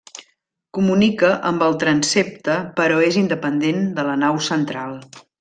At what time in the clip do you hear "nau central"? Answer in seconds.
4.25-4.99